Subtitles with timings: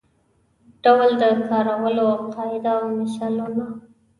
[0.83, 3.65] ډول د کارولو قاعده او مثالونه.